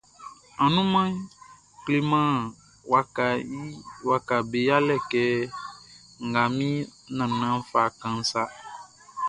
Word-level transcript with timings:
Anumanʼn 0.63 1.21
kleman 1.83 2.33
wakaʼm 4.09 4.45
be 4.49 4.59
yalɛ 4.67 4.95
kɛ 5.11 5.23
nga 6.27 6.41
min 6.57 6.73
nannanʼn 7.17 7.59
fa 7.71 7.81
kanʼn 7.99 8.23
sa. 8.31 8.43